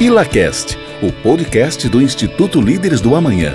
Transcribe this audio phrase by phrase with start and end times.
[0.00, 3.54] ILACAST, o podcast do Instituto Líderes do Amanhã.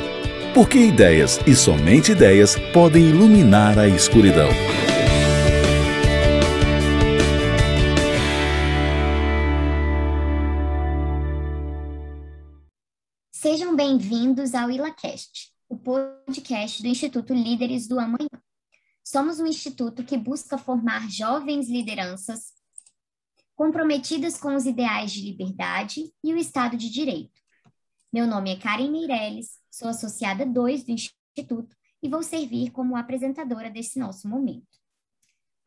[0.53, 4.47] Porque ideias e somente ideias podem iluminar a escuridão.
[13.33, 18.29] Sejam bem-vindos ao ILACAST, o podcast do Instituto Líderes do Amanhã.
[19.03, 22.57] Somos um instituto que busca formar jovens lideranças
[23.59, 27.41] comprometidas com os ideais de liberdade e o Estado de Direito.
[28.09, 33.69] Meu nome é Karen Meirelles, sou associada 2 do Instituto e vou servir como apresentadora
[33.69, 34.65] desse nosso momento.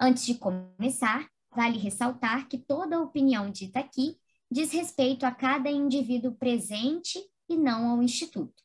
[0.00, 4.16] Antes de começar, vale ressaltar que toda opinião dita aqui
[4.50, 8.62] diz respeito a cada indivíduo presente e não ao Instituto.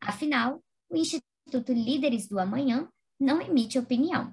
[0.00, 2.88] Afinal, o Instituto Líderes do Amanhã
[3.18, 4.32] não emite opinião.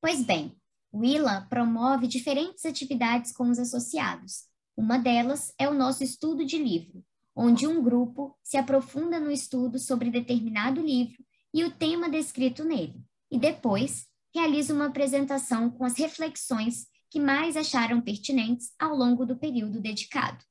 [0.00, 0.52] Pois bem,
[0.96, 4.44] o ILA promove diferentes atividades com os associados.
[4.76, 9.78] Uma delas é o nosso estudo de livro, onde um grupo se aprofunda no estudo
[9.78, 11.22] sobre determinado livro
[11.52, 17.56] e o tema descrito nele, e depois realiza uma apresentação com as reflexões que mais
[17.56, 20.42] acharam pertinentes ao longo do período dedicado.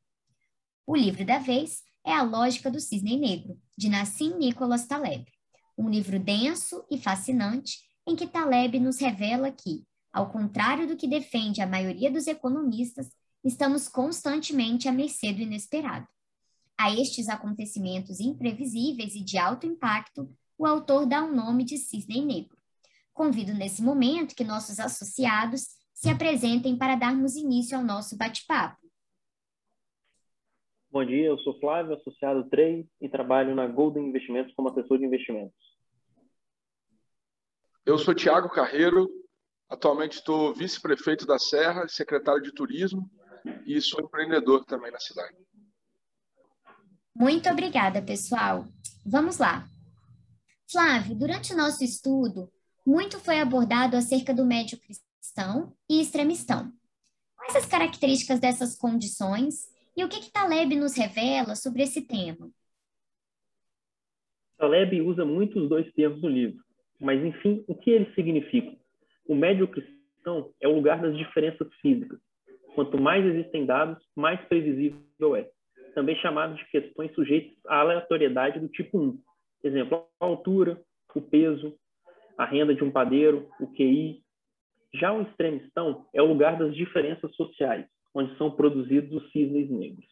[0.85, 5.25] O livro da vez é A Lógica do Cisne Negro, de Nassim Nicholas Taleb
[5.77, 9.83] um livro denso e fascinante em que Taleb nos revela que,
[10.15, 13.11] ao contrário do que defende a maioria dos economistas,
[13.43, 16.07] estamos constantemente à mercê do inesperado.
[16.77, 21.77] A estes acontecimentos imprevisíveis e de alto impacto, o autor dá o um nome de
[21.77, 22.57] cisne negro.
[23.13, 28.77] Convido nesse momento que nossos associados se apresentem para darmos início ao nosso bate-papo.
[30.89, 35.05] Bom dia, eu sou Flávio, associado 3 e trabalho na Golden Investimentos como assessor de
[35.05, 35.75] investimentos.
[37.85, 39.09] Eu sou Tiago Carreiro,
[39.69, 43.09] atualmente estou vice-prefeito da Serra, secretário de Turismo
[43.65, 45.35] e sou empreendedor também na cidade.
[47.15, 48.65] Muito obrigada, pessoal.
[49.05, 49.69] Vamos lá.
[50.69, 52.51] Flávio, durante o nosso estudo,
[52.85, 56.71] muito foi abordado acerca do médio cristão e extremistão.
[57.35, 62.49] Quais as características dessas condições e o que, que Taleb nos revela sobre esse tema?
[64.57, 66.63] Taleb usa muito os dois termos no livro,
[66.99, 68.77] mas enfim, o que eles significam?
[69.27, 72.19] O médio cristão é o lugar das diferenças físicas.
[72.75, 75.49] Quanto mais existem dados, mais previsível é.
[75.93, 79.17] Também chamado de questões sujeitas à aleatoriedade do tipo 1.
[79.63, 80.81] Exemplo, a altura,
[81.15, 81.75] o peso,
[82.37, 84.21] a renda de um padeiro, o QI.
[84.93, 90.05] Já o extremistão é o lugar das diferenças sociais, onde são produzidos os cisnes negros.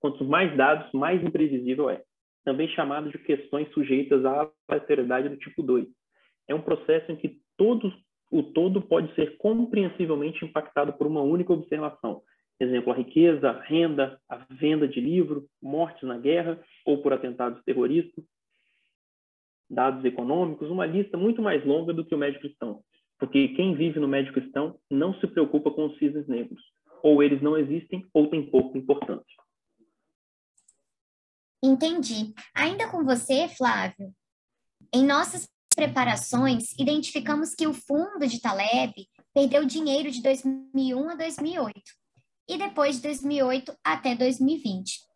[0.00, 2.02] Quanto mais dados, mais imprevisível é.
[2.44, 5.86] Também chamado de questões sujeitas à aleatoriedade do tipo 2.
[6.48, 7.92] É um processo em que todos,
[8.30, 12.22] o todo pode ser compreensivelmente impactado por uma única observação.
[12.58, 17.62] Exemplo, a riqueza, a renda, a venda de livro, mortes na guerra ou por atentados
[17.64, 18.24] terroristas,
[19.68, 22.82] dados econômicos, uma lista muito mais longa do que o médio cristão.
[23.18, 26.62] Porque quem vive no médio cristão não se preocupa com os cisnes negros
[27.02, 29.24] ou eles não existem ou têm pouca importância.
[31.62, 32.34] Entendi.
[32.54, 34.12] Ainda com você, Flávio,
[34.92, 38.94] em nossas preparações, identificamos que o fundo de Taleb
[39.34, 41.80] perdeu dinheiro de 2001 a 2008
[42.48, 45.06] e depois de 2008 até 2020.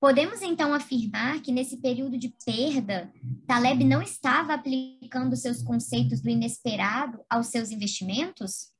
[0.00, 3.12] Podemos então afirmar que nesse período de perda,
[3.46, 8.72] Taleb não estava aplicando seus conceitos do inesperado aos seus investimentos?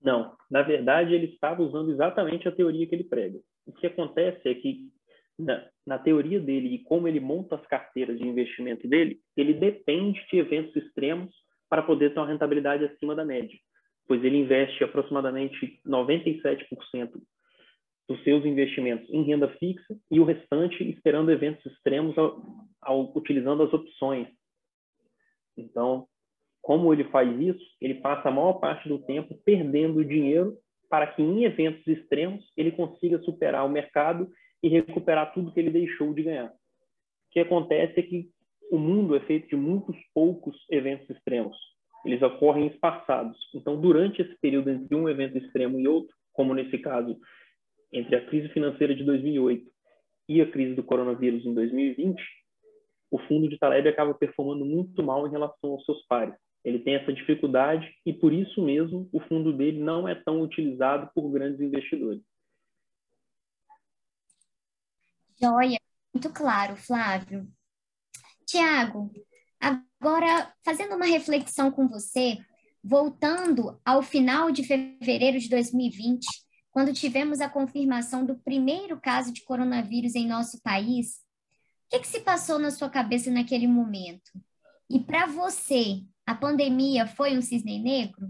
[0.00, 3.38] Não, na verdade ele estava usando exatamente a teoria que ele prega.
[3.66, 4.90] O que acontece é que
[5.38, 10.20] na, na, teoria dele e como ele monta as carteiras de investimento dele, ele depende
[10.30, 11.32] de eventos extremos
[11.68, 13.56] para poder ter uma rentabilidade acima da média,
[14.06, 17.12] pois ele investe aproximadamente 97%
[18.08, 22.42] dos seus investimentos em renda fixa e o restante esperando eventos extremos ao,
[22.80, 24.28] ao, utilizando as opções.
[25.56, 26.06] Então,
[26.62, 27.64] como ele faz isso?
[27.80, 30.56] Ele passa a maior parte do tempo perdendo dinheiro
[30.88, 34.30] para que em eventos extremos ele consiga superar o mercado
[34.62, 36.48] e recuperar tudo que ele deixou de ganhar.
[36.48, 38.28] O que acontece é que
[38.70, 41.56] o mundo é feito de muitos poucos eventos extremos.
[42.04, 43.38] Eles ocorrem espaçados.
[43.54, 47.18] Então, durante esse período entre um evento extremo e outro, como nesse caso
[47.92, 49.64] entre a crise financeira de 2008
[50.28, 52.20] e a crise do coronavírus em 2020,
[53.10, 56.34] o fundo de Taleb acaba performando muito mal em relação aos seus pares.
[56.64, 61.10] Ele tem essa dificuldade e, por isso mesmo, o fundo dele não é tão utilizado
[61.14, 62.20] por grandes investidores.
[65.40, 65.78] Joia,
[66.12, 67.48] muito claro, Flávio.
[68.46, 69.10] Tiago,
[69.60, 72.38] agora fazendo uma reflexão com você,
[72.82, 76.26] voltando ao final de fevereiro de 2020,
[76.70, 81.18] quando tivemos a confirmação do primeiro caso de coronavírus em nosso país,
[81.86, 84.30] o que, que se passou na sua cabeça naquele momento?
[84.90, 88.28] E para você, a pandemia foi um cisne negro?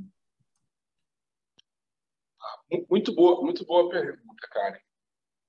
[2.90, 4.87] Muito boa, muito boa pergunta, Karen.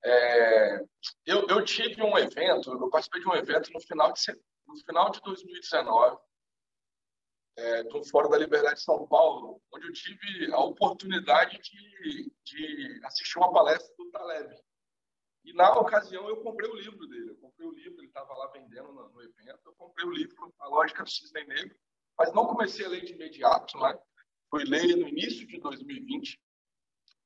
[0.03, 0.79] É,
[1.25, 4.21] eu, eu, tive um evento, eu participei de um evento no final de,
[4.65, 6.17] no final de 2019,
[7.57, 13.01] é, do Fórum da Liberdade de São Paulo, onde eu tive a oportunidade de, de
[13.03, 14.55] assistir uma palestra do Taleb.
[15.43, 17.31] E na ocasião eu comprei o livro dele.
[17.31, 19.59] Eu comprei o livro, ele estava lá vendendo no, no, evento.
[19.65, 21.75] Eu comprei o livro, A Lógica do Cisne Negro,
[22.17, 23.97] mas não comecei a ler de imediato, né?
[24.49, 26.39] Fui ler no início de 2020.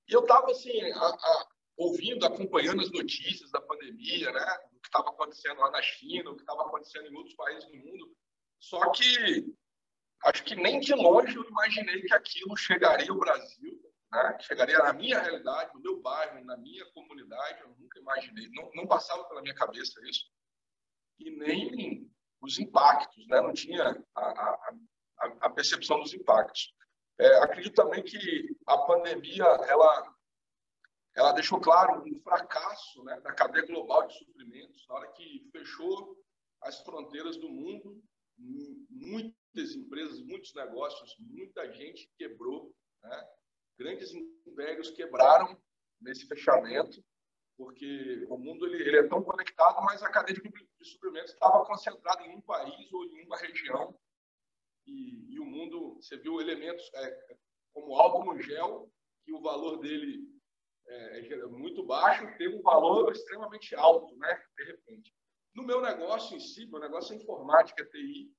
[0.07, 1.47] E eu estava assim, a, a,
[1.77, 4.57] ouvindo, acompanhando as notícias da pandemia, né?
[4.73, 7.77] O que estava acontecendo lá na China, o que estava acontecendo em outros países do
[7.77, 8.15] mundo.
[8.59, 9.53] Só que
[10.25, 13.81] acho que nem de longe eu imaginei que aquilo chegaria ao Brasil,
[14.11, 14.37] né?
[14.41, 17.61] chegaria na minha realidade, no meu bairro, na minha comunidade.
[17.61, 20.25] Eu nunca imaginei, não, não passava pela minha cabeça isso.
[21.19, 22.09] E nem
[22.41, 23.41] os impactos, né?
[23.41, 24.73] não tinha a, a,
[25.41, 26.73] a percepção dos impactos.
[27.19, 30.12] É, acredito também que a pandemia ela
[31.15, 36.17] ela deixou claro um fracasso né, da cadeia global de suprimentos na hora que fechou
[36.61, 38.01] as fronteiras do mundo
[38.89, 43.29] muitas empresas muitos negócios muita gente quebrou né?
[43.77, 45.57] grandes impérios quebraram
[46.01, 47.03] nesse fechamento
[47.55, 51.63] porque o mundo ele, ele é tão conectado mas a cadeia de, de suprimentos estava
[51.65, 53.95] concentrada em um país ou em uma região
[54.85, 57.37] e, e o mundo, você viu elementos é,
[57.73, 58.91] como álcool gel,
[59.23, 60.27] que o valor dele
[60.93, 64.43] é, é muito baixo, teve um valor extremamente alto, né?
[64.57, 65.13] De repente.
[65.55, 68.31] No meu negócio em si, meu negócio é informática, TI,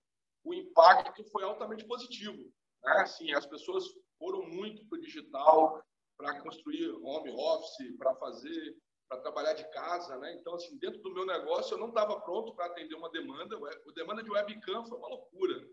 [0.43, 2.37] o impacto foi altamente positivo.
[2.83, 2.93] Né?
[2.99, 3.85] Assim, as pessoas
[4.19, 5.83] foram muito para o digital,
[6.17, 8.77] para construir home office, para fazer,
[9.09, 10.35] para trabalhar de casa, né?
[10.35, 13.57] Então, assim, dentro do meu negócio, eu não estava pronto para atender uma demanda.
[13.57, 15.65] A demanda de webcam foi uma loucura.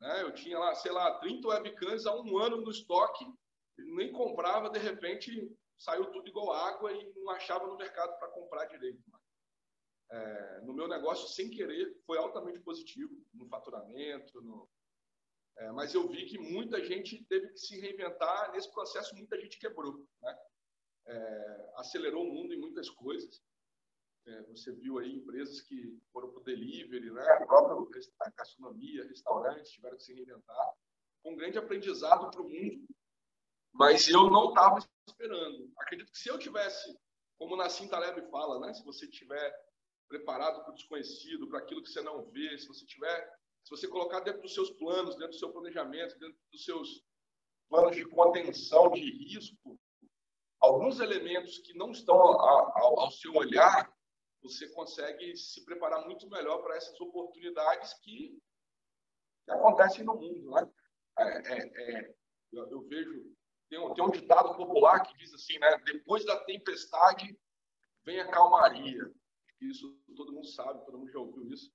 [0.00, 0.22] Né?
[0.22, 3.24] Eu tinha lá, sei lá, 30 webcams há um ano no estoque,
[3.78, 8.66] nem comprava, de repente saiu tudo igual água e não achava no mercado para comprar
[8.66, 9.02] direito.
[10.10, 14.68] É, no meu negócio, sem querer, foi altamente positivo no faturamento, no...
[15.56, 18.50] É, mas eu vi que muita gente teve que se reinventar.
[18.52, 20.04] Nesse processo, muita gente quebrou.
[20.20, 20.38] Né?
[21.06, 23.40] É, acelerou o mundo em muitas coisas.
[24.26, 27.22] É, você viu aí empresas que foram para o delivery, né?
[27.22, 30.74] a própria a gastronomia, restaurantes tiveram que se reinventar.
[31.24, 32.86] Um grande aprendizado para o mundo,
[33.72, 35.70] mas eu não estava esperando.
[35.78, 36.98] Acredito que se eu tivesse,
[37.38, 38.74] como Nassim Taleb fala, né?
[38.74, 39.54] se você tiver
[40.08, 43.30] preparado para o desconhecido, para aquilo que você não vê, se você tiver,
[43.64, 47.02] se você colocar dentro dos seus planos, dentro do seu planejamento, dentro dos seus
[47.68, 49.78] planos de contenção de risco,
[50.60, 53.92] alguns elementos que não estão ao, ao seu olhar,
[54.42, 58.38] você consegue se preparar muito melhor para essas oportunidades que,
[59.44, 60.50] que, acontecem no mundo.
[60.50, 60.70] Né?
[61.18, 62.14] É, é, é,
[62.52, 63.34] eu, eu, vejo,
[63.74, 65.76] tem um, tem um ditado popular que diz assim, né?
[65.84, 67.36] depois da tempestade
[68.04, 69.10] vem a calmaria.
[69.60, 71.72] Isso todo mundo sabe, todo mundo já ouviu isso.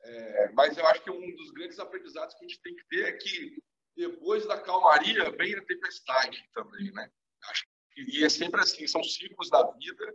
[0.00, 3.04] É, mas eu acho que um dos grandes aprendizados que a gente tem que ter
[3.06, 3.62] é que
[3.94, 7.10] depois da calmaria vem a tempestade também, né?
[7.50, 10.14] Acho que, e é sempre assim, são ciclos da vida.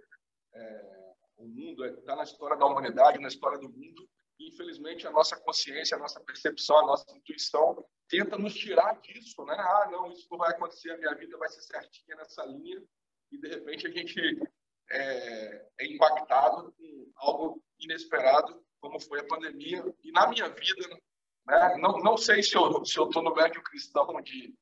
[0.54, 4.10] É, o mundo, está na história da humanidade, na história do mundo.
[4.40, 9.44] E, infelizmente, a nossa consciência, a nossa percepção, a nossa intuição tenta nos tirar disso,
[9.46, 9.56] né?
[9.58, 12.82] Ah, não, isso não vai acontecer, a minha vida vai ser certinha nessa linha.
[13.32, 14.20] E, de repente, a gente
[14.90, 19.84] é, é impactado com algo inesperado, como foi a pandemia.
[20.04, 20.88] E na minha vida,
[21.46, 21.76] né?
[21.78, 24.56] não, não sei se eu se no médio cristão de,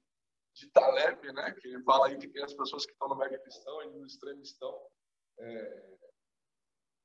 [0.54, 1.52] de Taleb, né?
[1.52, 4.06] que ele fala aí que tem as pessoas que estão no médio cristão e no
[4.06, 4.76] extremo estão.
[5.38, 5.96] É,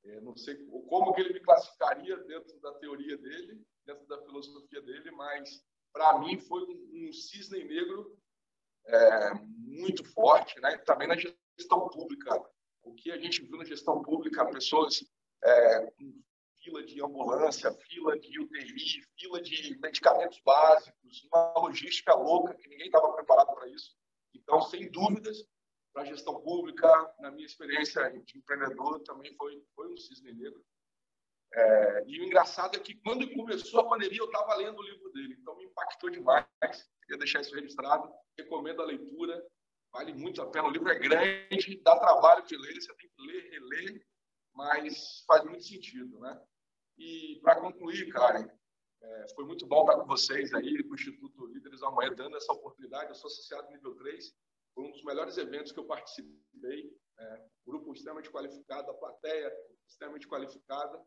[0.03, 0.55] é, não sei
[0.89, 6.19] como que ele me classificaria dentro da teoria dele, dentro da filosofia dele, mas para
[6.19, 8.17] mim foi um, um cisne negro
[8.85, 10.77] é, muito forte, né?
[10.79, 12.41] Também na gestão pública,
[12.83, 15.03] o que a gente viu na gestão pública, pessoas
[15.43, 16.21] é, com
[16.63, 22.87] fila de ambulância, fila de UTI, fila de medicamentos básicos, uma logística louca que ninguém
[22.87, 23.95] estava preparado para isso.
[24.33, 25.43] Então, sem dúvidas,
[25.91, 26.87] para a gestão pública,
[27.19, 30.63] na minha experiência de empreendedor, também foi, foi um cisne negro.
[31.53, 35.11] É, e o engraçado é que quando começou a pandemia, eu estava lendo o livro
[35.11, 36.45] dele, então me impactou demais.
[37.01, 38.09] Queria deixar isso registrado.
[38.37, 39.45] Recomendo a leitura,
[39.91, 40.67] vale muito a pena.
[40.67, 44.05] O livro é grande, dá trabalho de ler, você tem que ler, reler,
[44.53, 46.41] mas faz muito sentido, né?
[46.97, 48.47] E para concluir, Karen,
[49.01, 52.53] é, foi muito bom estar com vocês aí, com o Instituto Líderes Amanhã, dando essa
[52.53, 53.09] oportunidade.
[53.09, 54.33] Eu sou associado nível 3
[54.73, 56.95] Foi um dos melhores eventos que eu participei.
[57.17, 59.51] É, grupo extremamente qualificado, a plateia
[59.87, 61.03] extremamente qualificada.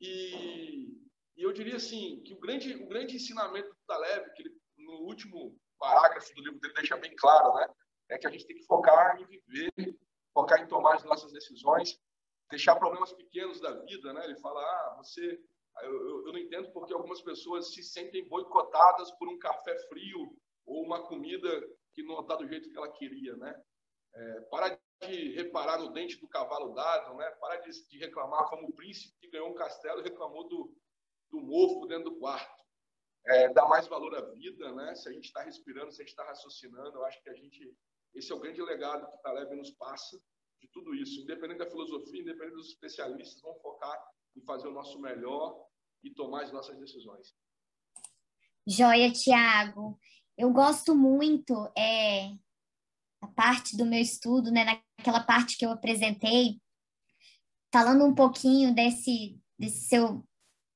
[0.00, 0.88] E,
[1.36, 5.06] e, eu diria assim que o grande, o grande ensinamento do Taleb, que ele, no
[5.06, 7.68] último parágrafo do livro dele deixa bem claro, né,
[8.10, 9.98] é que a gente tem que focar em viver,
[10.32, 12.00] focar em tomar as nossas decisões,
[12.50, 14.24] deixar problemas pequenos da vida, né?
[14.24, 15.38] Ele fala, ah, você,
[15.82, 20.34] eu, eu, eu não entendo porque algumas pessoas se sentem boicotadas por um café frio
[20.64, 21.48] ou uma comida
[21.92, 23.62] que não está do jeito que ela queria, né?
[24.14, 24.40] É,
[25.00, 27.30] de reparar no dente do cavalo dado, né?
[27.40, 30.74] Para de, de, reclamar como o príncipe que ganhou um castelo e reclamou do,
[31.30, 32.64] do mofo dentro do quarto.
[33.26, 34.94] É, dá mais valor à vida, né?
[34.94, 37.76] Se a gente está respirando, se a gente está raciocinando, eu acho que a gente
[38.14, 40.18] esse é o grande legado que Taleb nos passa
[40.60, 41.20] de tudo isso.
[41.20, 43.96] Independente da filosofia, independente dos especialistas, vamos focar
[44.34, 45.66] em fazer o nosso melhor
[46.02, 47.34] e tomar as nossas decisões.
[48.66, 49.98] Joia, Tiago
[50.38, 52.30] eu gosto muito é,
[53.20, 56.60] a parte do meu estudo, né, naquela parte que eu apresentei,
[57.72, 60.24] falando um pouquinho desse, desse seu,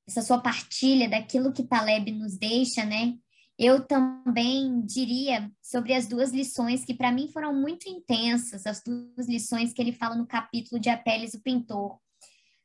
[0.06, 3.16] dessa sua partilha, daquilo que Taleb nos deixa, né?
[3.58, 9.28] Eu também diria sobre as duas lições que para mim foram muito intensas, as duas
[9.28, 11.98] lições que ele fala no capítulo de Apeles o Pintor.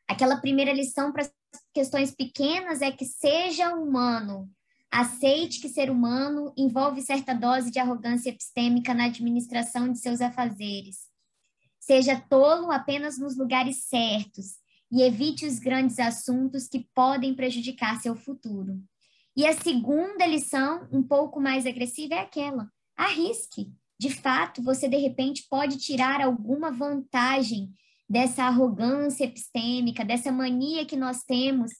[0.07, 1.29] Aquela primeira lição para
[1.73, 4.49] questões pequenas é que seja humano,
[4.91, 11.07] Aceite que ser humano envolve certa dose de arrogância epistêmica na administração de seus afazeres.
[11.79, 14.57] Seja tolo apenas nos lugares certos
[14.91, 18.81] e evite os grandes assuntos que podem prejudicar seu futuro.
[19.35, 23.71] E a segunda lição, um pouco mais agressiva, é aquela: arrisque.
[23.99, 27.71] De fato, você de repente pode tirar alguma vantagem
[28.09, 31.71] dessa arrogância epistêmica, dessa mania que nós temos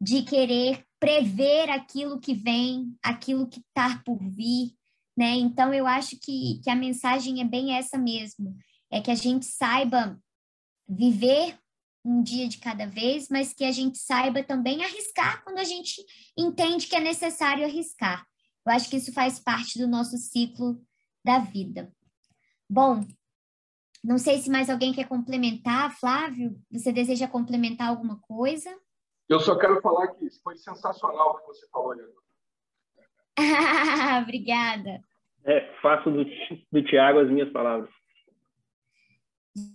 [0.00, 4.74] de querer prever aquilo que vem, aquilo que está por vir,
[5.14, 5.34] né?
[5.34, 8.56] Então, eu acho que, que a mensagem é bem essa mesmo,
[8.90, 10.18] é que a gente saiba
[10.88, 11.58] viver
[12.02, 16.02] um dia de cada vez, mas que a gente saiba também arriscar quando a gente
[16.38, 18.26] entende que é necessário arriscar.
[18.66, 20.82] Eu acho que isso faz parte do nosso ciclo
[21.22, 21.92] da vida.
[22.68, 23.06] Bom,
[24.02, 26.58] não sei se mais alguém quer complementar, Flávio.
[26.70, 28.74] Você deseja complementar alguma coisa?
[29.28, 32.02] Eu só quero falar que foi sensacional o que você falou, ali.
[34.22, 35.02] Obrigada.
[35.44, 36.24] É, faço do,
[36.72, 37.90] do Tiago as minhas palavras.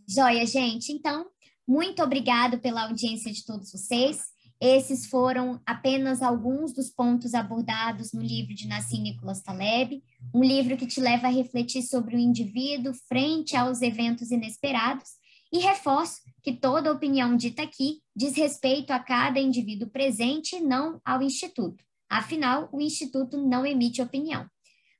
[0.07, 0.91] Joia, gente.
[0.91, 1.27] Então,
[1.67, 4.21] muito obrigado pela audiência de todos vocês.
[4.61, 10.03] Esses foram apenas alguns dos pontos abordados no livro de Nassim Nicolas Taleb,
[10.35, 15.18] um livro que te leva a refletir sobre o indivíduo frente aos eventos inesperados
[15.51, 21.01] e reforço que toda opinião dita aqui diz respeito a cada indivíduo presente e não
[21.03, 21.83] ao Instituto.
[22.09, 24.49] Afinal, o Instituto não emite opinião.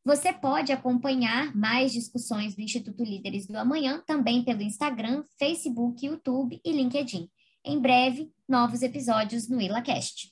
[0.05, 6.59] Você pode acompanhar mais discussões do Instituto Líderes do Amanhã também pelo Instagram, Facebook, YouTube
[6.63, 7.29] e LinkedIn.
[7.63, 10.31] Em breve, novos episódios no IlaCast.